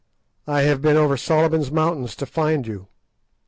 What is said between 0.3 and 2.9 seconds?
I have been over Solomon's Mountains to find you.